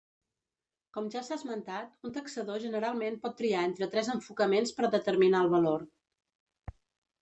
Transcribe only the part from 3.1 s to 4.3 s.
pot triar entre tres